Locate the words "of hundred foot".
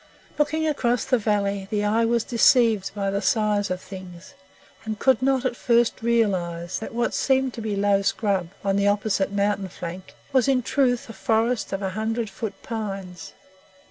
11.71-12.55